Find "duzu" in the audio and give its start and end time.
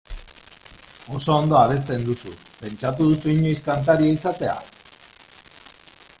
2.07-2.33, 3.11-3.33